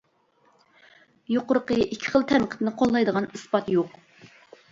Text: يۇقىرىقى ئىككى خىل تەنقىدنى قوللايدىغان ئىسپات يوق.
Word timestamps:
يۇقىرىقى 1.33 1.77
ئىككى 1.83 2.13
خىل 2.15 2.25
تەنقىدنى 2.31 2.73
قوللايدىغان 2.81 3.27
ئىسپات 3.35 3.69
يوق. 3.77 3.95